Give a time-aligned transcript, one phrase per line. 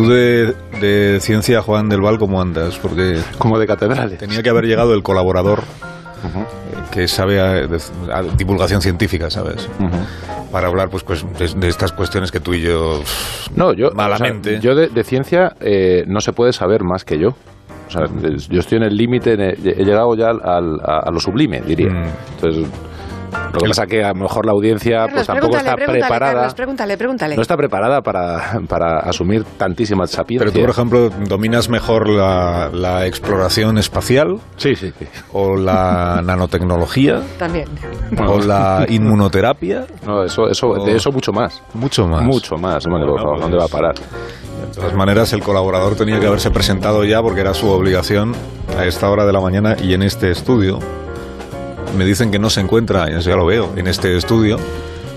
[0.00, 2.78] Tú de, de ciencia, Juan del Val, ¿cómo andas?
[2.78, 4.18] Porque Como de catedrales.
[4.18, 6.44] tenía que haber llegado el colaborador eh,
[6.90, 7.68] que sabe a-
[8.14, 9.68] a divulgación científica, ¿sabes?
[10.50, 13.02] Para hablar pues, pues de, de estas cuestiones que tú y yo...
[13.54, 13.90] No, yo.
[13.90, 14.48] Malamente.
[14.48, 17.34] o sea, yo de, de ciencia eh, no se puede saber más que yo.
[17.88, 18.06] O sea,
[18.48, 21.90] yo estoy en el límite, he llegado ya al, al- a, a lo sublime, diría.
[21.90, 22.04] Mm.
[22.36, 22.66] Entonces,
[23.52, 26.00] lo que pasa que a lo mejor la audiencia Carlos, pues tampoco pregúntale, está pregúntale,
[26.00, 26.32] preparada.
[26.34, 27.36] Carlos, pregúntale, pregúntale.
[27.36, 30.44] No está preparada para, para asumir tantísima sapiencia.
[30.44, 35.06] Pero tú, por ejemplo, dominas mejor la, la exploración espacial Sí, sí, sí.
[35.32, 37.68] o la nanotecnología También.
[38.26, 39.86] o la inmunoterapia.
[40.06, 40.84] No, eso, eso, Oh.
[40.84, 41.62] de eso mucho más.
[41.74, 42.22] Mucho más.
[42.22, 42.84] Mucho más.
[42.86, 43.94] Bueno, Bueno, ¿a ¿Dónde va a pues- parar?
[43.96, 48.34] De todas maneras, el colaborador tenía que haberse presentado ya porque era su obligación
[48.78, 50.78] a esta hora de la mañana y en este estudio.
[51.96, 54.56] Me dicen que no se encuentra, eso ya lo veo, en este estudio,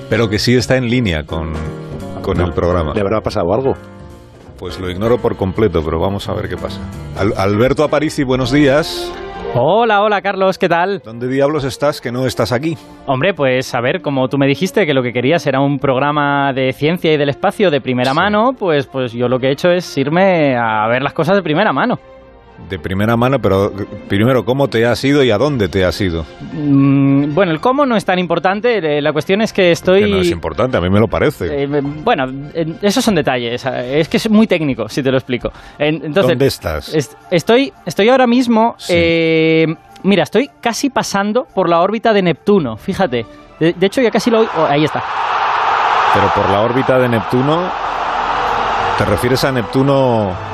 [0.09, 1.53] pero que sí está en línea con,
[2.21, 2.93] con el programa.
[2.93, 3.75] ¿Le habrá pasado algo?
[4.57, 6.79] Pues lo ignoro por completo, pero vamos a ver qué pasa.
[7.17, 9.11] Al- Alberto Aparici, buenos días.
[9.55, 11.01] Hola, hola Carlos, ¿qué tal?
[11.05, 12.75] ¿Dónde diablos estás que no estás aquí?
[13.05, 16.53] Hombre, pues a ver, como tú me dijiste que lo que querías era un programa
[16.53, 18.15] de ciencia y del espacio de primera Sí.
[18.17, 21.43] mano, pues, pues yo lo que he hecho es irme a ver las cosas de
[21.43, 21.99] primera mano.
[22.69, 23.71] De primera mano, pero
[24.07, 26.25] primero, ¿cómo te has ido y a dónde te has ido?
[26.53, 30.03] Mm, bueno, el cómo no es tan importante, eh, la cuestión es que estoy...
[30.05, 31.63] Que no es importante, a mí me lo parece.
[31.63, 32.23] Eh, bueno,
[32.81, 35.51] esos son detalles, eh, es que es muy técnico, si te lo explico.
[35.77, 36.93] En- Entonces, ¿Dónde estás?
[36.95, 38.75] est- estoy, estoy ahora mismo...
[38.77, 38.93] Sí.
[38.95, 39.65] eh,
[40.03, 43.25] mira, estoy casi pasando por la órbita de Neptuno, fíjate.
[43.59, 44.41] De, de hecho, ya casi lo...
[44.41, 45.03] oh, ahí está.
[46.13, 47.69] Pero por la órbita de Neptuno,
[48.97, 50.52] ¿te refieres a Neptuno?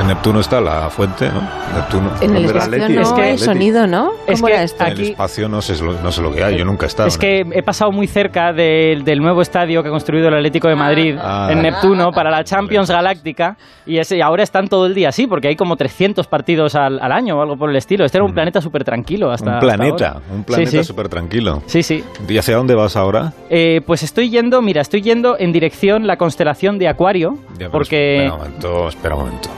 [0.00, 1.42] En Neptuno está la fuente, ¿no?
[1.76, 2.10] Neptuno.
[2.22, 2.92] En el ¿Dónde la espacio Leti?
[2.94, 4.12] no Es que- hay sonido, ¿no?
[4.26, 4.82] Es ¿Cómo que era esto?
[4.84, 6.88] En el aquí- espacio no sé, lo- no sé lo que hay, yo nunca he
[6.88, 7.06] estado.
[7.08, 10.68] Es que he pasado muy cerca del, del nuevo estadio que ha construido el Atlético
[10.68, 11.48] de Madrid Ah.
[11.50, 15.26] en Neptuno para la Champions Galáctica y, ese, y ahora están todo el día así
[15.26, 18.04] porque hay como 300 partidos al, al año o algo por el estilo.
[18.06, 18.34] Este era un Mm.
[18.34, 20.20] planeta súper tranquilo hasta un hasta planeta, ahora.
[20.32, 20.84] un planeta Sí, sí.
[20.84, 21.62] súper tranquilo.
[21.66, 22.02] Sí, sí.
[22.26, 23.32] ¿Y hacia dónde vas ahora?
[23.50, 28.16] Eh, pues estoy yendo, mira, estoy yendo en dirección la constelación de Acuario Ya, porque...
[28.24, 29.48] Espera un momento, espera un momento.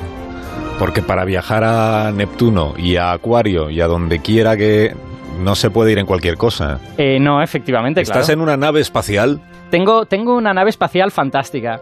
[0.82, 4.97] Porque para viajar a Neptuno y a Acuario y a donde quiera que
[5.38, 6.81] no se puede ir en cualquier cosa.
[6.98, 8.32] Eh, no, efectivamente, ¿Estás claro.
[8.32, 9.41] en una nave espacial?
[9.72, 11.81] Tengo, tengo una nave espacial fantástica.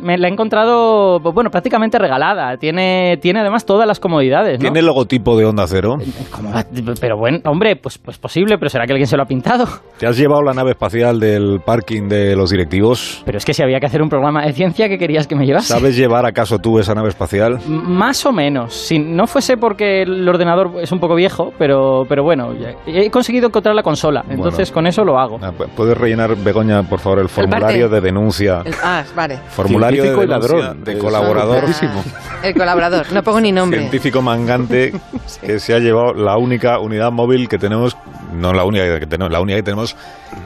[0.00, 2.56] Me, la he encontrado, bueno, prácticamente regalada.
[2.58, 4.60] Tiene, tiene además todas las comodidades, ¿no?
[4.60, 5.96] ¿Tiene el logotipo de Onda Cero?
[6.30, 6.64] ¿Cómo va?
[7.00, 9.66] Pero bueno, hombre, pues, pues posible, pero será que alguien se lo ha pintado.
[9.98, 13.22] ¿Te has llevado la nave espacial del parking de los directivos?
[13.24, 15.44] Pero es que si había que hacer un programa de ciencia, ¿qué querías que me
[15.44, 15.72] llevase?
[15.72, 17.58] ¿Sabes llevar acaso tú esa nave espacial?
[17.66, 18.72] M- Más o menos.
[18.74, 22.52] Si no fuese porque el ordenador es un poco viejo, pero, pero bueno,
[22.86, 24.24] he conseguido encontrar la consola.
[24.30, 24.74] Entonces Bueno.
[24.74, 25.38] con eso lo hago.
[25.42, 28.62] Ah, pu- ¿Puedes rellenar, Begoña, por favor, el formulario de denuncia?
[28.64, 29.38] El- ah, vale.
[29.50, 30.84] Formulario de Científico y denuncia ladrón.
[30.84, 31.64] de colaborador.
[31.66, 33.12] Ah, el colaborador.
[33.12, 33.78] No pongo ni nombre.
[33.80, 34.92] Científico mangante
[35.40, 37.96] que se ha llevado la única unidad móvil que tenemos,
[38.32, 39.96] no la única que tenemos, la única que tenemos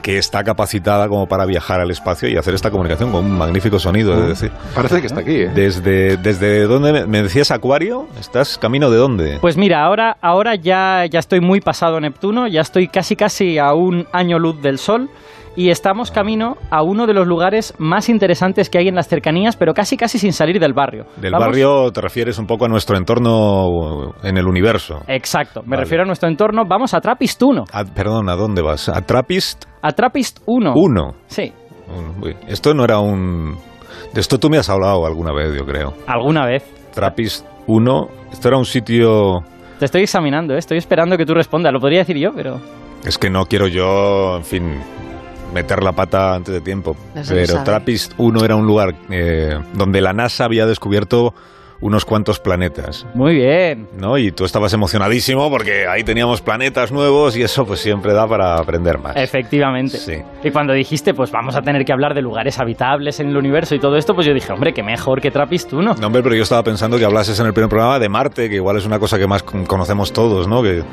[0.01, 3.79] que está capacitada como para viajar al espacio y hacer esta comunicación con un magnífico
[3.79, 4.21] sonido, Mm.
[4.23, 4.51] es decir.
[4.75, 5.51] Parece que está aquí, ¿eh?
[5.53, 9.37] Desde, desde dónde me, me decías Acuario, ¿estás camino de dónde?
[9.41, 13.73] Pues mira, ahora, ahora ya, ya estoy muy pasado Neptuno, ya estoy casi casi a
[13.73, 15.09] un año luz del Sol
[15.55, 19.55] y estamos camino a uno de los lugares más interesantes que hay en las cercanías,
[19.55, 21.05] pero casi casi sin salir del barrio.
[21.17, 24.99] Del Vamos- barrio te refieres un poco a nuestro entorno en el universo.
[25.07, 25.81] Exacto, me Vale.
[25.83, 26.63] refiero a nuestro entorno.
[26.67, 27.63] Vamos a Trappist 1.
[27.71, 28.89] A- perdón, ¿a dónde vas?
[28.89, 30.73] ¿A Trappist A Trappist 1.
[30.75, 31.11] 1?
[31.27, 31.51] Sí,
[32.21, 33.55] Uy, Esto no era un...
[34.13, 35.93] De esto tú me has hablado alguna vez, yo creo.
[36.05, 36.63] alguna vez.
[36.93, 39.39] Trappist 1, esto era un sitio...
[39.79, 40.59] Te estoy examinando, ¿eh?
[40.59, 41.73] estoy esperando que tú respondas.
[41.73, 42.59] Lo podría decir yo, pero...
[43.05, 44.73] Es que no quiero yo, en fin,
[45.53, 46.95] meter la pata antes de tiempo.
[47.15, 47.63] No Pero.
[47.63, 51.33] Trappist 1 era un lugar eh, donde la NASA había descubierto
[51.81, 53.05] unos cuantos planetas.
[53.13, 53.87] Muy bien.
[53.97, 54.17] ¿No?
[54.17, 58.55] Y tú estabas emocionadísimo porque ahí teníamos planetas nuevos y eso pues siempre da para
[58.57, 59.15] aprender más.
[59.15, 59.97] Efectivamente.
[59.97, 60.15] Sí.
[60.43, 63.75] Y cuando dijiste, pues vamos a tener que hablar de lugares habitables en el universo
[63.75, 65.95] y todo esto, pues yo dije, hombre, que mejor que Trappist 1.
[65.99, 68.55] No, hombre, pero yo estaba pensando que hablases en el primer programa de Marte, que
[68.55, 70.61] igual es una cosa que más con- conocemos todos, ¿no?
[70.61, 70.83] Que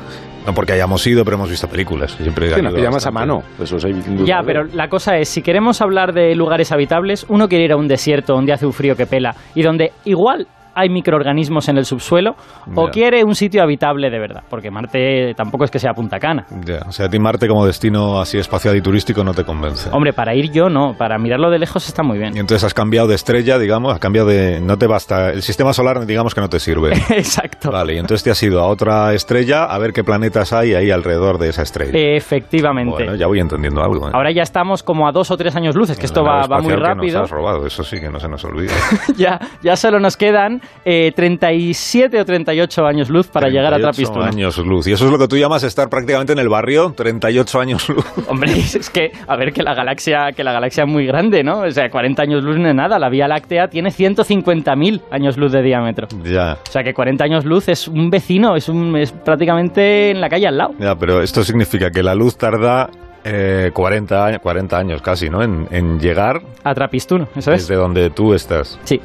[0.45, 2.13] no porque hayamos ido, pero hemos visto películas.
[2.13, 3.43] Siempre Sí, nos llamas a mano.
[3.61, 3.85] Eso es.
[4.25, 7.75] Ya, pero la cosa es, si queremos hablar de lugares habitables, uno quiere ir a
[7.75, 10.47] un desierto donde hace un frío que pela y donde igual
[10.77, 12.35] hay microorganismos en el subsuelo,
[12.75, 16.45] o quiere un sitio habitable de verdad, porque Marte tampoco es que sea Punta Cana.
[16.65, 19.89] Ya, o sea, a ti Marte como destino así espacial y turístico no te convence.
[19.91, 22.35] Hombre, para ir yo no, para mirarlo de lejos está muy bien.
[22.35, 24.61] Y entonces has cambiado de estrella, digamos, has cambiado de...
[24.61, 25.31] No te basta...
[25.31, 26.93] El sistema solar, digamos que no te sirve.
[27.09, 27.71] Exacto.
[27.71, 30.91] Vale, y entonces te has ido a otra estrella a ver qué planetas hay ahí
[30.91, 31.91] alrededor de esa estrella.
[31.93, 32.91] Efectivamente.
[32.91, 34.09] Bueno, ya voy entendiendo algo.
[34.09, 34.11] ¿eh?
[34.13, 36.75] Ahora ya estamos como a dos o tres años luces, que esto va, muy que
[36.75, 37.19] rápido.
[37.21, 38.73] Nos has robado, eso sí, que no se nos olvide.
[39.17, 44.11] ya, ya solo nos quedan eh, 37 o 38 años luz para llegar a 38
[44.11, 44.25] Trappist 1.
[44.25, 44.87] años luz.
[44.87, 48.05] Y eso es lo que tú llamas estar prácticamente en el barrio, 38 años luz.
[48.27, 51.61] Hombre, es que, a ver, que la galaxia, que la galaxia es muy grande, ¿no?
[51.61, 52.97] O sea, 40 años luz no es nada.
[52.99, 56.07] La Vía Láctea tiene 150.000 años luz de diámetro.
[56.23, 56.57] ya.
[56.67, 60.29] O sea, que 40 años luz es un vecino, es, un, es prácticamente en la
[60.29, 60.73] calle al lado.
[60.79, 62.89] Ya, pero esto significa que la luz tarda
[63.23, 65.43] eh, 40, años- 40 años casi, ¿no?
[65.43, 67.67] En, en llegar A Trappist 1, ¿eso es?
[67.67, 68.79] desde donde tú estás.
[68.83, 69.01] Sí,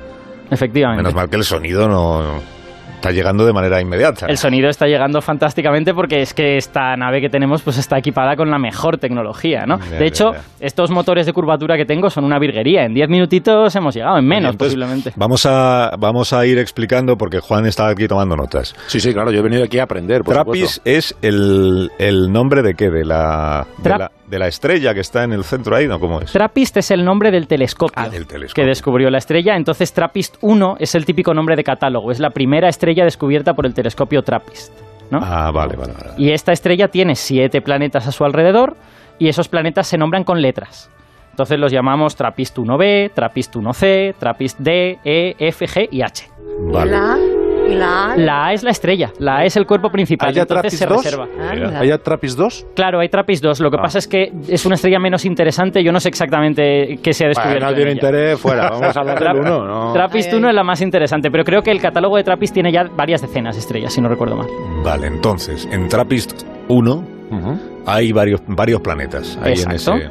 [0.53, 1.03] efectivamente.
[1.03, 2.62] Menos mal que el sonido no
[3.03, 4.27] está llegando de manera inmediata.
[4.27, 8.37] El sonido está llegando fantásticamente porque es que esta nave que tenemos pues está equipada
[8.37, 9.79] con la mejor tecnología, ¿no?
[9.81, 10.41] Ya, de ya, hecho, ya.
[10.61, 12.85] estos motores de curvatura que tengo son una virguería.
[12.85, 15.13] En 10 minutitos hemos llegado, en menos Entonces, posiblemente.
[15.17, 18.73] Vamos a, vamos a ir explicando porque Juan está aquí tomando notas.
[18.87, 20.83] Sí, sí, claro, yo he venido aquí a aprender, por Trappist supuesto.
[20.85, 22.89] es el, el nombre de qué?
[22.89, 25.99] De la, de la, de la estrella que está en el centro ahí, ¿no?
[25.99, 26.31] ¿Cómo es?
[26.31, 28.63] Trappist es el nombre del telescopio, Ah, del telescopio.
[28.63, 29.57] que descubrió la estrella.
[29.57, 32.13] Entonces, Trappist 1 es el típico nombre de catálogo.
[32.13, 34.73] Es la primera estrella descubierta por el telescopio Trappist.
[35.11, 35.21] ¿no?
[35.23, 36.11] Ah, vale, vale, vale.
[36.17, 38.77] Y esta estrella tiene siete planetas a su alrededor
[39.19, 40.91] y esos planetas se nombran con letras.
[41.31, 46.29] Entonces los llamamos Trappist 1b, Trappist 1c, Trappist D, E, F, G y H.
[46.71, 47.42] Vale.
[47.77, 48.17] La, y la A.
[48.17, 51.11] La A es la estrella, la A es el cuerpo principal, ¿Hay entonces se Trappist
[51.11, 51.19] 2?
[51.27, 51.51] reserva.
[51.51, 51.81] Anda.
[51.81, 52.67] ¿Hay a Trappist 2?
[52.75, 53.83] Claro, hay Trappist 2, lo que Ah.
[53.83, 57.29] pasa es que es una estrella menos interesante, yo no sé exactamente qué se ha
[57.29, 57.65] descubierto.
[57.65, 58.01] no en tiene ella.
[58.01, 58.71] interés, fuera.
[58.71, 59.93] Vamos a hablar del Tra- 1, ¿no?
[59.93, 60.39] Trappist Ay, ay.
[60.39, 63.21] 1 es la más interesante, pero creo que el catálogo de Trappist tiene ya varias
[63.23, 64.47] decenas de estrellas, si no recuerdo mal.
[64.85, 67.59] Vale, entonces, en Trappist 1 Ujú.
[67.87, 69.95] hay varios, varios planetas ahí en Exacto.
[69.97, 70.11] ese.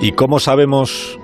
[0.00, 1.18] ¿Y cómo sabemos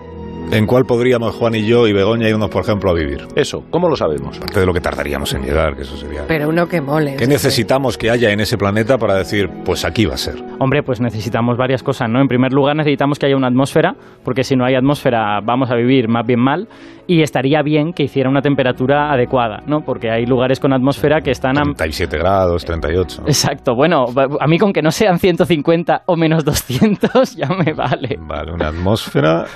[0.50, 3.26] en cuál podríamos Juan y yo y Begoña irnos, por ejemplo, a vivir?
[3.35, 4.37] Eso, ¿cómo lo sabemos?
[4.37, 6.25] Aparte de lo que tardaríamos en llegar, que eso sería...
[6.26, 7.17] Pero uno que mole.
[7.17, 10.37] ¿Qué necesitamos que haya en ese planeta para decir, pues aquí va a ser?
[10.58, 12.20] Hombre, pues necesitamos varias cosas, ¿no?
[12.20, 13.94] En primer lugar necesitamos que haya una atmósfera,
[14.25, 16.69] porque si no hay atmósfera vamos a vivir más bien mal,
[17.06, 19.81] y estaría bien que hiciera una temperatura adecuada, ¿no?
[19.81, 21.62] Porque hay lugares con atmósfera que están a...
[21.62, 23.23] 37 grados, 38.
[23.26, 24.06] Exacto, bueno,
[24.41, 28.19] a mí con que no sean 150 o menos 200 ya me vale.
[28.20, 29.46] Vale, una atmósfera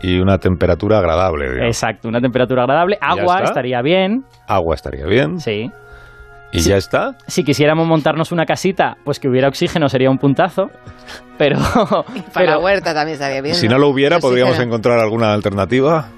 [0.00, 1.46] y una temperatura agradable.
[1.50, 1.66] digamos.
[1.66, 5.40] Exacto, una temperatura agradable, ¿Ya agua estaría bien, Agua estaría bien.
[5.40, 5.70] sí.
[6.50, 7.14] ¿Y ya está?
[7.26, 10.70] Si quisiéramos montarnos una casita, pues que hubiera oxígeno sería un puntazo,
[11.36, 11.58] pero...
[11.74, 13.54] Para pero la huerta también estaría bien.
[13.54, 16.08] Si no lo hubiera, podríamos encontrar alguna alternativa.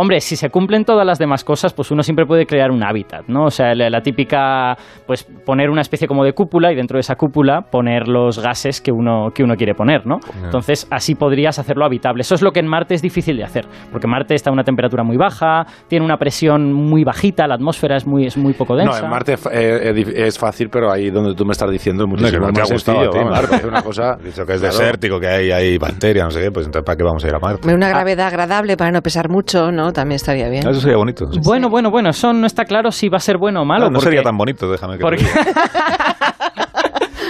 [0.00, 3.26] Hombre, si se cumplen todas las demás cosas, pues uno siempre puede crear un hábitat,
[3.26, 3.46] ¿no?
[3.46, 7.00] O sea, la, la típica, pues poner una especie como de cúpula y dentro de
[7.00, 10.18] esa cúpula poner los gases que uno, que uno quiere poner, ¿no?
[10.44, 12.20] Entonces, así podrías hacerlo habitable.
[12.20, 14.62] Eso es lo que en Marte es difícil de hacer, porque Marte está a una
[14.62, 18.74] temperatura muy baja, tiene una presión muy bajita, la atmósfera es muy, es muy poco
[18.74, 19.04] No, densa.
[19.04, 22.38] en Marte eh, eh, es fácil, pero ahí donde tú me estás diciendo es muchísimo
[22.38, 23.10] No, que no te más ha gustado sencillo.
[23.10, 23.56] a ti, vamos, Marte.
[23.56, 24.16] es una cosa...
[24.22, 24.76] Dicho que es Claro.
[24.78, 27.34] desértico, que hay, hay bacterias, no sé qué, pues entonces ¿para qué vamos a ir
[27.34, 27.74] a Marte?
[27.74, 29.87] Una gravedad agradable para no pesar mucho, ¿no?
[29.92, 30.66] También estaría bien.
[30.68, 31.30] Eso sería bonito.
[31.32, 31.40] sí.
[31.42, 33.84] Bueno, bueno, bueno, eso no está claro si va a ser bueno o malo.
[33.86, 35.34] No, no porque- sería tan bonito, déjame que Porque, diga.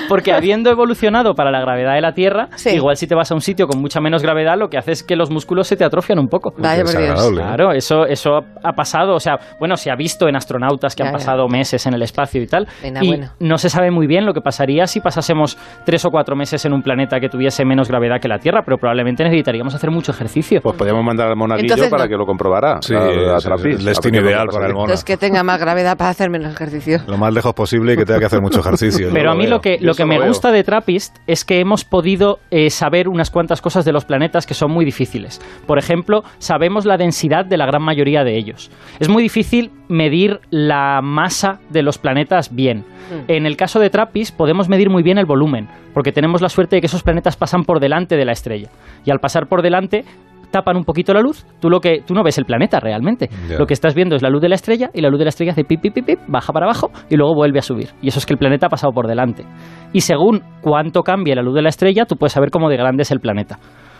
[0.08, 2.70] porque habiendo evolucionado para la gravedad de la Tierra, Sí.
[2.70, 5.02] igual si te vas a un sitio con mucha menos gravedad, lo que hace es
[5.02, 6.52] que los músculos se te atrofian un poco.
[6.58, 7.02] Vaya por Dios.
[7.02, 7.42] desagradable.
[7.42, 11.08] Claro, eso, eso ha pasado, o sea, bueno, se ha visto en astronautas que Ya,
[11.08, 11.18] han ya.
[11.18, 13.28] pasado meses en el espacio y tal, Venga, y bueno.
[13.40, 16.72] no se sabe muy bien lo que pasaría si pasásemos tres o cuatro meses en
[16.72, 20.60] un planeta que tuviese menos gravedad que la Tierra, pero probablemente necesitaríamos hacer mucho ejercicio.
[20.62, 22.08] Pues podríamos mandar al monaguillo Entonces, para no.
[22.08, 22.78] que lo comprobara.
[22.80, 24.84] Sí, a- es- es el destino es ideal para el mono.
[24.86, 26.98] Entonces que tenga más gravedad para hacer menos ejercicio.
[27.06, 29.08] Lo más lejos posible y que tenga que hacer mucho ejercicio.
[29.12, 30.28] Pero a mí lo que, lo que me veo.
[30.28, 34.46] gusta de Trappist es que hemos podido eh, saber unas cuantas cosas de los planetas
[34.46, 35.40] que son muy difíciles.
[35.66, 38.70] Por ejemplo, sabemos la densidad de la gran mayoría de ellos.
[39.00, 42.84] Es muy difícil medir la masa de los planetas bien.
[43.26, 46.76] En el caso de Trappist podemos medir muy bien el volumen, porque tenemos la suerte
[46.76, 48.68] de que esos planetas pasan por delante de la estrella.
[49.04, 50.04] Y al pasar por delante
[50.50, 53.28] tapan un poquito la luz, tú lo que tú no ves el planeta realmente.
[53.58, 55.30] Lo que estás viendo es la luz de la estrella y la luz de la
[55.30, 57.90] estrella hace pip pip pip, pip, baja para abajo y luego vuelve a subir.
[58.02, 59.44] Y eso es que el planeta ha pasado por delante.
[59.92, 63.02] Y según cuánto cambie la luz de la estrella, tú puedes saber cómo de grande
[63.02, 63.58] es el planeta.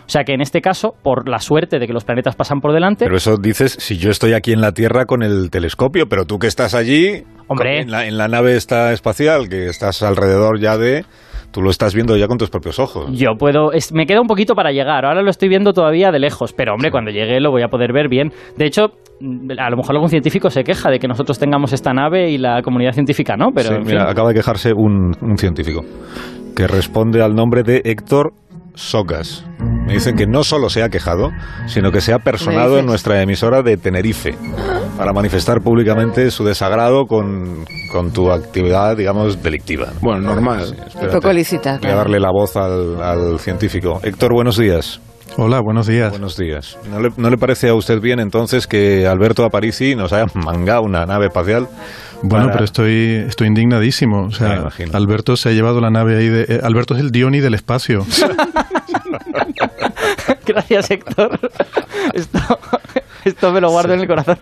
[0.09, 2.73] O sea que en este caso, por la suerte de que los planetas pasan por
[2.73, 6.25] delante, Pero eso dices, si yo estoy aquí en la Tierra con el telescopio, pero
[6.25, 7.81] tú que estás allí, Hombre.
[7.81, 11.05] en la, en la nave esta espacial, que estás alrededor ya de,
[11.51, 13.09] tú lo estás viendo ya con tus propios ojos.
[13.11, 16.53] Yo puedo, me queda un poquito para llegar, ahora lo estoy viendo todavía de lejos,
[16.53, 18.31] pero hombre, cuando llegue lo voy a poder ver bien.
[18.57, 18.91] De hecho,
[19.57, 22.61] a lo mejor algún científico se queja de que nosotros tengamos esta nave y la
[22.61, 23.79] comunidad científica no, pero...
[23.81, 25.81] mira, acaba de quejarse un, un científico
[26.55, 28.33] que responde al nombre de Héctor
[28.75, 29.45] Socas.
[29.59, 31.31] Me dicen que no solo se ha quejado,
[31.65, 34.35] sino que se ha personado en nuestra emisora de Tenerife
[34.99, 37.65] para manifestar públicamente su desagrado con,
[38.13, 39.93] tu actividad, digamos, delictiva.
[40.01, 40.75] Bueno, normal.
[41.09, 41.79] poco lícita.
[41.81, 44.01] Voy a darle la voz al, al científico.
[44.03, 44.99] Héctor, buenos días.
[45.37, 46.09] Hola, buenos días.
[46.09, 46.77] Buenos días.
[46.91, 50.81] ¿No le, ¿No le, parece a usted bien entonces que Alberto Aparici nos haya mangado
[50.81, 51.69] una nave espacial?
[52.21, 54.25] Bueno, pero estoy, estoy indignadísimo.
[54.25, 56.27] O sea, Alberto se ha llevado la nave ahí.
[56.27, 58.05] De, eh, Alberto es el Dioni del espacio.
[60.45, 61.39] Gracias, Héctor.
[62.13, 62.39] Esto,
[63.29, 64.37] esto me lo guardo en el corazón.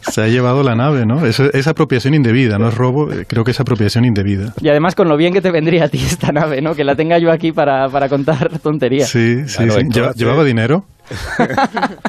[0.00, 1.26] Se ha llevado la nave, ¿no?
[1.26, 4.54] Es, es, apropiación indebida, no es robo, eh, creo que es apropiación indebida.
[4.60, 6.74] Y además con lo bien que te vendría a ti esta nave, ¿no?
[6.74, 9.08] Que la tenga yo aquí para, para contar tonterías.
[9.08, 9.88] Sí, sí, sí.
[10.14, 10.84] ¿Llevaba dinero?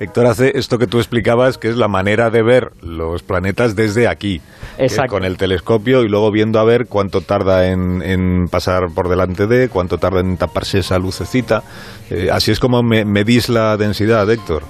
[0.00, 4.08] Héctor hace esto que tú explicabas, que es la manera de ver los planetas desde
[4.08, 4.40] aquí.
[4.78, 5.12] Exacto.
[5.12, 9.68] Con el telescopio y luego viendo a ver cuánto tarda en, pasar por delante de,
[9.68, 11.62] cuánto tarda en taparse esa lucecita.
[12.10, 14.62] Eh, así es como me, medís la densidad, Héctor.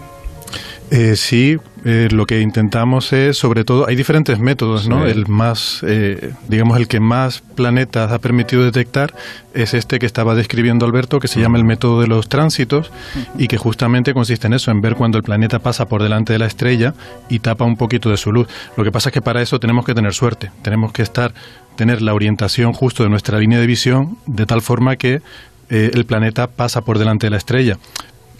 [0.94, 1.56] Eh, sí,
[1.86, 5.06] eh, lo que intentamos es, sobre todo, hay diferentes métodos, ¿no?
[5.06, 9.14] El más, eh, digamos, el que más planetas ha permitido detectar
[9.54, 12.92] es este que estaba describiendo Alberto, que se llama el método de los tránsitos
[13.38, 16.38] y que justamente consiste en eso, en ver cuando el planeta pasa por delante de
[16.38, 16.92] la estrella
[17.30, 18.46] y tapa un poquito de su luz.
[18.76, 21.32] Lo que pasa es que para eso tenemos que tener suerte, tenemos que estar,
[21.74, 25.22] tener la orientación justo de nuestra línea de visión de tal forma que
[25.70, 27.78] el planeta pasa por delante de la estrella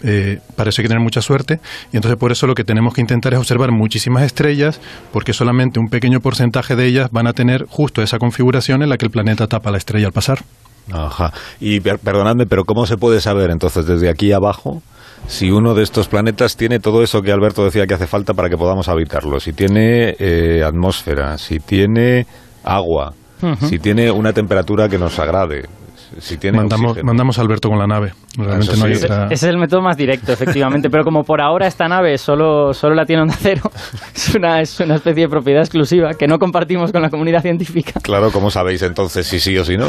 [0.03, 1.59] eh, para eso hay que tener mucha suerte
[1.91, 4.81] y entonces por eso lo que tenemos que intentar es observar muchísimas estrellas
[5.11, 8.97] porque solamente un pequeño porcentaje de ellas van a tener justo esa configuración en la
[8.97, 10.39] que el planeta tapa la estrella al pasar.
[10.91, 11.31] Ajá.
[11.59, 14.81] Y perdonadme, pero ¿cómo se puede saber entonces desde aquí abajo
[15.27, 18.49] si uno de estos planetas tiene todo eso que Alberto decía que hace falta para
[18.49, 19.39] que podamos habitarlo?
[19.39, 22.25] Si tiene eh, atmósfera, si tiene
[22.63, 23.13] agua,
[23.59, 25.63] si tiene una temperatura que nos agrade,
[26.19, 28.13] si tiene mandamos, mandamos a Alberto con la nave.
[28.37, 30.89] Realmente no ese, es el método más directo, efectivamente.
[30.89, 33.71] pero como por ahora esta nave solo, solo la tiene Onda Cero,
[34.15, 37.99] es una, es una especie de propiedad exclusiva que no compartimos con la comunidad científica.
[38.01, 39.87] Claro, ¿cómo sabéis entonces si sí o si no?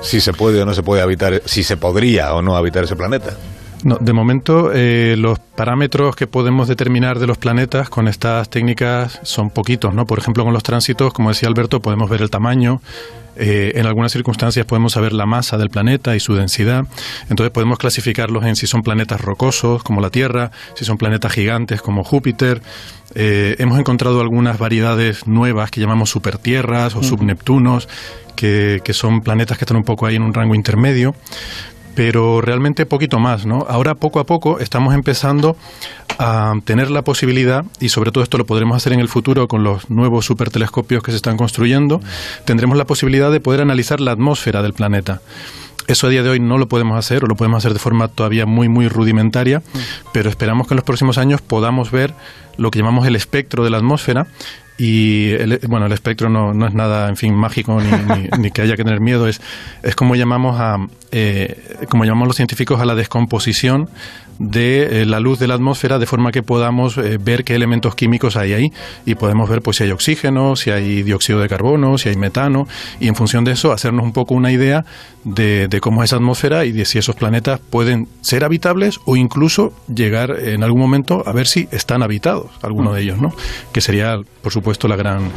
[0.00, 2.96] Si se puede o no se puede habitar, si se podría o no habitar ese
[2.96, 3.36] planeta.
[3.84, 9.20] No, de momento, eh, los parámetros que podemos determinar de los planetas con estas técnicas
[9.24, 10.06] son poquitos, ¿no?
[10.06, 12.80] Por ejemplo, con los tránsitos, como decía Alberto, podemos ver el tamaño,
[13.36, 16.86] eh, en algunas circunstancias podemos saber la masa del planeta y su densidad.
[17.28, 21.82] Entonces podemos clasificarlos en si son planetas rocosos como la Tierra, si son planetas gigantes
[21.82, 22.62] como Júpiter.
[23.14, 27.86] Eh, hemos encontrado algunas variedades nuevas que llamamos supertierras o subneptunos,
[28.34, 31.14] que, que son planetas que están un poco ahí en un rango intermedio
[31.94, 33.66] pero realmente poquito más, ¿no?
[33.68, 35.56] Ahora poco a poco estamos empezando
[36.18, 39.64] a tener la posibilidad, y sobre todo esto lo podremos hacer en el futuro con
[39.64, 42.00] los nuevos supertelescopios que se están construyendo,
[42.44, 45.20] tendremos la posibilidad de poder analizar la atmósfera del planeta.
[45.86, 48.08] Eso a día de hoy no lo podemos hacer o lo podemos hacer de forma
[48.08, 49.62] todavía muy muy rudimentaria,
[50.12, 52.14] pero esperamos que en los próximos años podamos ver
[52.56, 54.26] lo que llamamos el espectro de la atmósfera
[54.76, 58.62] y el, bueno el espectro no, no, es nada en fin mágico ni, ni, que
[58.62, 59.28] haya que tener miedo.
[59.28, 59.40] Es
[59.82, 60.76] es como llamamos a
[61.12, 63.88] eh, como llamamos los científicos a la descomposición
[64.38, 67.94] de eh, la luz de la atmósfera de forma que podamos eh, ver qué elementos
[67.94, 68.72] químicos hay ahí.
[69.06, 72.66] Y podemos ver pues si hay oxígeno, si hay dióxido de carbono, si hay metano.
[73.00, 74.84] Y en función de eso hacernos un poco una idea
[75.24, 79.16] de, de cómo es esa atmósfera y de si esos planetas pueden ser habitables o
[79.16, 83.32] incluso llegar en algún momento a ver si están habitados, alguno de ellos, ¿no?
[83.72, 85.30] Que sería, por supuesto, la gran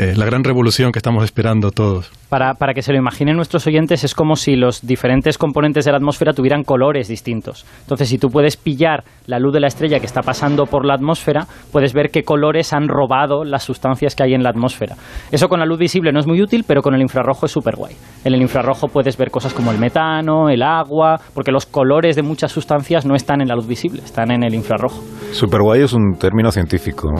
[0.00, 2.10] eh, la gran revolución que estamos esperando todos.
[2.30, 5.90] Para, para, que se lo imaginen nuestros oyentes, es como si los diferentes componentes de
[5.90, 7.66] la atmósfera tuvieran colores distintos.
[7.82, 10.94] Entonces, si tú puedes pillar la luz de la estrella que está pasando por la
[10.94, 14.96] atmósfera, puedes ver qué colores han robado las sustancias que hay en la atmósfera.
[15.30, 17.76] Eso con la luz visible no es muy útil, pero con el infrarrojo es súper
[17.76, 17.94] guay.
[18.24, 22.22] En el infrarrojo puedes ver cosas como el metano, el agua, porque los colores de
[22.22, 25.02] muchas sustancias no están en la luz visible, están en el infrarrojo.
[25.32, 27.10] Super guay es un término científico.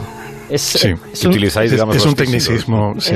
[0.51, 0.93] Es, sí.
[1.13, 2.93] es un, utilizáis, digamos, es, un tecnicismo.
[2.99, 3.13] Sí,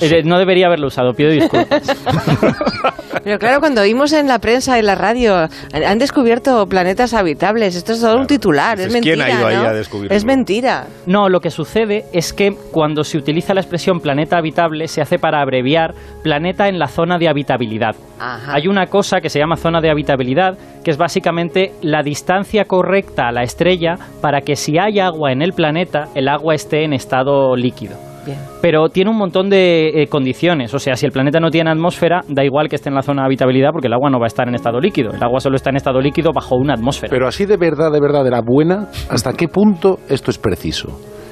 [0.00, 1.82] eh, no debería haberlo usado, pido disculpas.
[3.24, 7.76] Pero claro, cuando oímos en la prensa y la radio, han descubierto planetas habitables.
[7.76, 9.24] Esto es todo un titular, es mentira.
[9.24, 10.16] ¿Quién ha ido ahí a descubrirlo?
[10.16, 10.86] Es mentira.
[11.06, 15.18] No, lo que sucede es que cuando se utiliza la expresión planeta habitable, se hace
[15.18, 17.94] para abreviar planeta en la zona de habitabilidad.
[18.18, 23.28] Hay una cosa que se llama zona de habitabilidad, que es básicamente la distancia correcta
[23.28, 26.92] a la estrella para que si hay agua en el planeta, el agua esté en
[26.92, 28.11] estado líquido.
[28.24, 28.38] Bien.
[28.60, 30.72] pero tiene un montón de eh, condiciones.
[30.74, 33.22] O sea, si el planeta no tiene atmósfera, da igual que esté en la zona
[33.22, 35.12] de habitabilidad porque el agua no va a estar en estado líquido.
[35.12, 37.10] El agua solo está en estado líquido bajo una atmósfera.
[37.10, 40.88] Pero así de verdad, de verdad, de la buena, ¿hasta qué punto esto es preciso?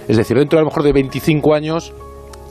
[0.09, 1.93] Es decir, dentro a lo mejor de 25 años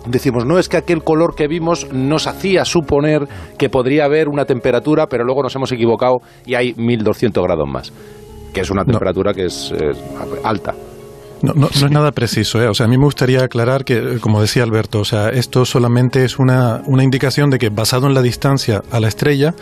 [0.05, 3.27] decimos, no es que aquel color que vimos nos hacía suponer
[3.57, 7.93] que podría haber una temperatura, pero luego nos hemos equivocado y hay 1200 grados más,
[8.53, 9.91] que es una temperatura que es eh,
[10.43, 10.73] alta.
[11.41, 12.67] No, no, no es nada preciso, ¿eh?
[12.67, 16.25] O sea, a mí me gustaría aclarar que, como decía Alberto, o sea, esto solamente
[16.25, 19.53] es una, una indicación de que basado en la distancia a la estrella,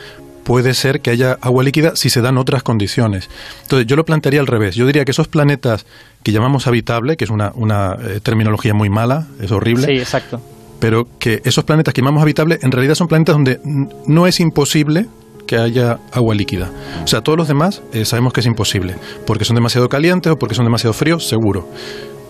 [0.43, 3.29] puede ser que haya agua líquida si se dan otras condiciones.
[3.63, 4.75] Entonces, yo lo plantearía al revés.
[4.75, 5.85] Yo diría que esos planetas
[6.23, 10.41] que llamamos habitable, que es una, una eh, terminología muy mala, es horrible, Sí, exacto.
[10.79, 13.59] pero que esos planetas que llamamos habitable en realidad son planetas donde
[14.07, 15.07] no es imposible
[15.47, 16.69] que haya agua líquida.
[17.03, 20.35] O sea, todos los demás eh, sabemos que es imposible, porque son demasiado calientes o
[20.37, 21.67] porque son demasiado fríos, seguro.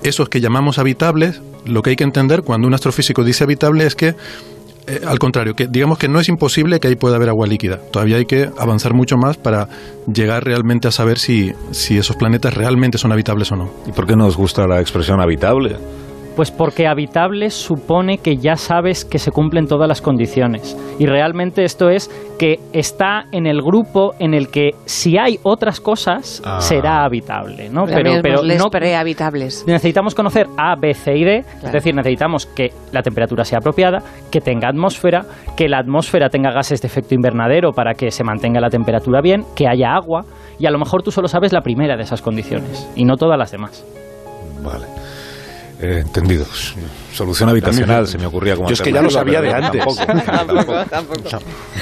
[0.04, 3.96] Esos que llamamos habitables, lo que hay que entender cuando un astrofísico dice habitable es
[3.96, 4.16] que,
[4.88, 7.80] eh, al contrario, que digamos que no es imposible que ahí pueda haber agua líquida.
[7.92, 9.68] Todavía hay que avanzar mucho más para
[10.12, 13.70] llegar realmente a saber si, si esos planetas realmente son habitables o no.
[13.88, 15.76] ¿Y por qué nos gusta la expresión habitable?
[16.38, 20.78] Pues porque habitable supone que ya sabes que se cumplen todas las condiciones.
[21.00, 25.82] Y realmente esto es que está en el grupo en el que si hay otras
[25.82, 26.62] cosas, Ah.
[26.62, 27.88] será habitable, ¿no?
[27.88, 29.66] Llamémosles no prehabitables.
[29.68, 31.68] necesitamos conocer A, B, C y D, Claro.
[31.68, 35.26] es decir, necesitamos que la temperatura sea apropiada, que tenga atmósfera,
[35.58, 39.44] que la atmósfera tenga gases de efecto invernadero para que se mantenga la temperatura bien,
[39.56, 40.24] que haya agua,
[40.60, 43.40] y a lo mejor tú solo sabes la primera de esas condiciones y no todas
[43.40, 43.84] las demas.
[44.64, 44.86] Vale.
[45.80, 46.46] Eh, entendido.
[47.14, 49.84] Solución habitacional se me ocurría como Yo es que ya lo sabía de antes.
[49.96, 51.24] Tampoco, tampoco.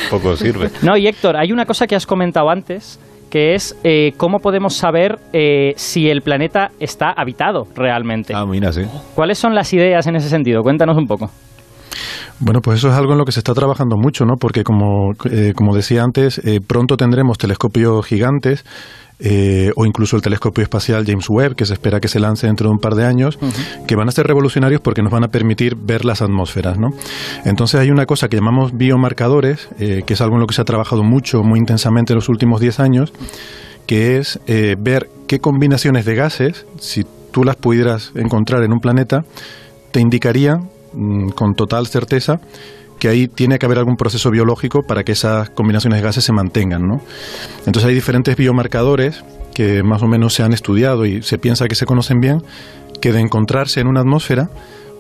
[0.10, 0.70] Tampoco sirve.
[0.82, 3.00] No, y Héctor, hay una cosa que has comentado antes,
[3.30, 8.34] que es eh, cómo podemos saber eh, si el planeta está habitado realmente.
[8.36, 8.82] Ah, mira, sí.
[9.16, 10.62] ¿Cuáles son las ideas en ese sentido?
[10.62, 11.30] Cuéntanos un poco.
[12.39, 14.36] Bueno, pues eso es algo en lo que se está trabajando mucho, ¿no?
[14.36, 18.65] Porque como, eh, como decía antes, eh, pronto tendremos telescopios gigantes
[19.20, 22.68] eh, o incluso el telescopio espacial James Webb, que se espera que se lance dentro
[22.68, 23.39] de un par de años,
[23.88, 26.89] que van a ser revolucionarios porque nos van a permitir ver las atmósferas, ¿no?
[27.46, 30.62] Entonces hay una cosa que llamamos biomarcadores, eh, que es algo en lo que se
[30.62, 33.13] ha trabajado mucho, muy intensamente en los últimos 10 años,
[33.88, 38.80] que es eh, ver qué combinaciones de gases, si tú las pudieras encontrar en un
[38.80, 39.24] planeta,
[39.92, 42.40] te indicarían mm, con total certeza
[43.00, 46.32] que ahí tiene que haber algún proceso biológico para que esas combinaciones de gases se
[46.32, 47.02] mantengan, ¿no?
[47.66, 49.24] Entonces hay diferentes biomarcadores
[49.54, 52.42] que más o menos se han estudiado y se piensa que se conocen bien,
[53.02, 54.50] que de encontrarse en una atmósfera,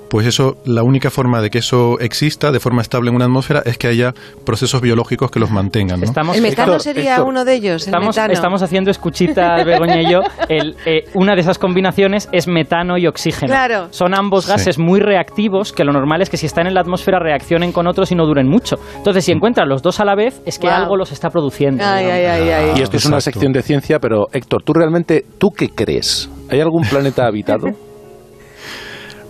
[0.09, 3.61] pues eso, la única forma de que eso exista de forma estable en una atmósfera
[3.65, 4.13] es que haya
[4.45, 6.05] procesos biológicos que los mantengan, ¿no?
[6.05, 10.01] Estamos, El metano Héctor, sería Héctor, uno de ellos, el Estamos, estamos haciendo escuchitas, Begoña
[10.01, 10.19] y yo.
[10.49, 13.47] El, eh, una de esas combinaciones es metano y oxígeno.
[13.47, 13.87] Claro.
[13.91, 14.51] Son ambos Sí.
[14.51, 17.87] gases muy reactivos que lo normal es que si están en la atmósfera reaccionen con
[17.87, 18.75] otros y no duren mucho.
[18.97, 20.75] Entonces, si encuentran los dos a la vez, es que Wow.
[20.75, 21.83] algo los está produciendo.
[21.85, 22.71] Ay, ay, ay, ay.
[22.77, 26.29] Y esto es una sección de ciencia, pero Héctor, ¿tú realmente, tú qué crees?
[26.49, 27.67] ¿Hay algún planeta habitado?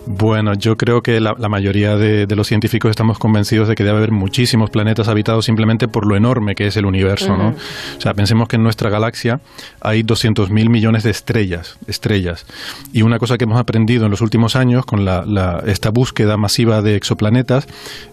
[0.08, 3.82] Bueno, yo creo que la, la mayoría de, de los científicos estamos convencidos de que
[3.82, 7.48] debe haber muchísimos planetas habitados simplemente por lo enorme que es el universo, ¿no?
[7.48, 9.40] O sea, pensemos que en nuestra galaxia
[9.80, 12.46] hay 200.000 millones de estrellas, estrellas.
[12.92, 16.36] Y una cosa que hemos aprendido en los últimos años con la, la- esta búsqueda
[16.36, 17.66] masiva de exoplanetas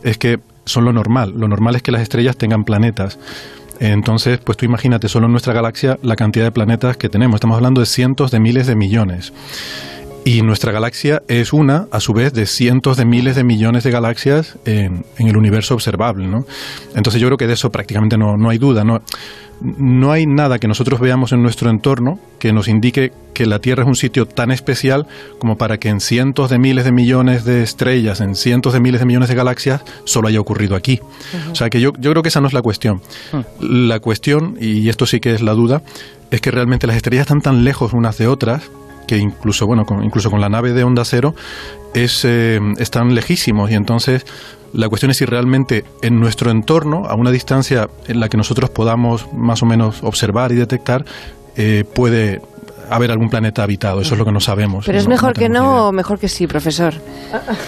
[0.03, 1.33] es que son lo normal.
[1.37, 3.19] Lo normal es que las estrellas tengan planetas.
[3.79, 7.35] Entonces, pues tú imagínate solo en nuestra galaxia la cantidad de planetas que tenemos.
[7.35, 9.31] Estamos hablando de cientos de miles de millones.
[10.25, 13.91] Y nuestra galaxia es una, a su vez, de cientos de miles de millones de
[13.91, 16.45] galaxias en, en el universo observable, ¿no?
[16.95, 19.01] Entonces yo creo que de eso prácticamente no, no hay duda, ¿no?
[19.61, 23.83] No hay nada que nosotros veamos en nuestro entorno que nos indique que la Tierra
[23.83, 25.07] es un sitio tan especial
[25.39, 29.01] como para que en cientos de miles de millones de estrellas, en cientos de miles
[29.01, 31.01] de millones de galaxias, solo haya ocurrido aquí.
[31.51, 33.01] O sea que yo, yo creo que esa no es la cuestión.
[33.59, 35.81] La cuestión, y esto sí que es la duda,
[36.31, 38.69] es que realmente las estrellas están tan lejos unas de otras
[39.07, 41.35] que incluso bueno con, incluso con la nave de onda cero
[41.93, 43.71] es, eh, están lejísimos.
[43.71, 44.25] Y entonces
[44.73, 48.69] la cuestión es si realmente en nuestro entorno a una distancia en la que nosotros
[48.69, 51.05] podamos más o menos observar y detectar
[51.55, 52.41] eh, puede
[52.89, 55.33] haber algún planeta habitado eso es lo que no sabemos Pero es No- no mejor
[55.33, 55.81] que no ni idea.
[55.83, 56.93] o mejor que sí, profesor.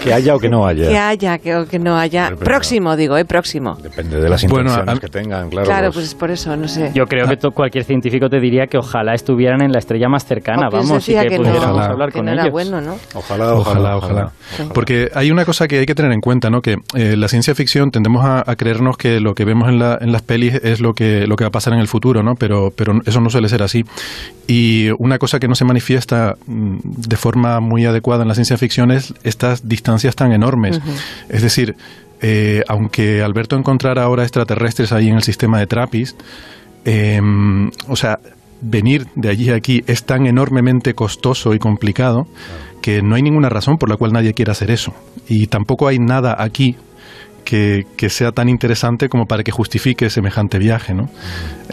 [0.03, 0.87] Que haya o que no haya.
[0.87, 2.25] Que haya, que, o que no haya.
[2.25, 3.25] Pero, pero- próximo, digo, ¿eh?
[3.25, 3.75] Próximo.
[3.81, 5.65] Depende de las Bueno, intenciones a- que tengan, claro.
[5.67, 6.91] Claro, los- pues es por eso, no sé.
[6.93, 10.25] Yo creo que to- cualquier científico te diría que ojalá estuvieran en la estrella más
[10.25, 12.43] cercana, que vamos, y que, que pudiéramos no, hablar que con no ellos.
[12.45, 12.95] era bueno, ¿no?
[13.13, 14.31] Ojalá, Ojalá, ojalá.
[14.73, 16.61] Porque hay una cosa que hay que tener en cuenta, ¿no?
[16.61, 19.97] Que eh, la ciencia ficción tendemos a, a creernos que lo que vemos en, la-
[20.01, 22.35] en las pelis es lo que, lo que va a pasar en el futuro, ¿no?
[22.35, 23.85] Pero, pero eso no suele ser así.
[24.47, 28.57] Y una cosa que no se manifiesta mm, de forma muy adecuada en la ciencia
[28.57, 30.81] ficción es estas distancias tan enormes.
[31.29, 31.75] Es decir,
[32.21, 36.19] eh, aunque Alberto encontrara ahora extraterrestres ahí en el sistema de Trappist,
[36.85, 38.19] em, o sea,
[38.61, 42.25] venir de allí a aquí es tan enormemente costoso y complicado
[42.81, 44.93] que no hay ninguna razón por la cual nadie quiera hacer eso.
[45.27, 46.75] Y tampoco hay nada aquí
[47.45, 51.09] que, sea tan interesante como para que justifique semejante viaje, ¿no?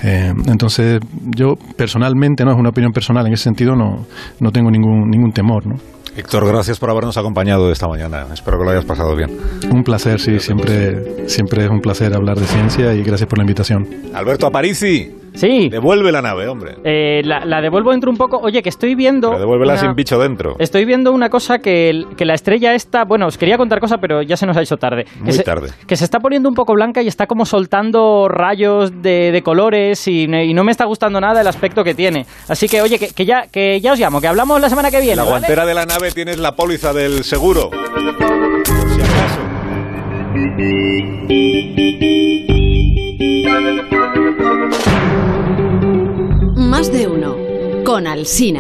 [0.03, 1.01] Eh, entonces,
[1.37, 4.07] yo personalmente, no es una opinión personal, en ese sentido no,
[4.39, 5.77] no tengo ningún, ningún temor, ¿no?
[6.17, 8.27] Héctor, gracias por habernos acompañado esta mañana.
[8.35, 9.31] Espero que lo hayas pasado bien.
[9.71, 13.45] Un placer, sí, siempre, siempre es un placer hablar de ciencia y gracias por la
[13.45, 13.89] invitación.
[14.13, 15.22] Alberto Aparici.
[15.35, 15.69] Sí.
[15.69, 16.77] Devuelve la nave, hombre.
[16.85, 18.39] Eh, la, devuelvo dentro un poco.
[18.39, 19.29] Oye, que estoy viendo.
[19.31, 20.57] Pero devuélvela sin bicho dentro.
[20.59, 23.05] Estoy viendo una cosa que, que, la estrella esta.
[23.05, 25.07] Bueno, os quería contar cosa, pero ya se nos ha hecho tarde.
[25.21, 25.71] Muy tarde.
[25.87, 30.27] Que se está poniendo un poco blanca y está como soltando rayos de, colores y,
[30.27, 32.27] no me está gustando nada el aspecto que tiene.
[32.49, 35.17] Así que, oye, que, ya, que ya os llamo, que hablamos la semana que viene.
[35.17, 37.71] La guantera de la nave tienes la póliza del seguro.
[37.71, 39.41] Por si acaso.
[46.57, 47.37] Más de uno.
[47.85, 48.43] Con Alsina.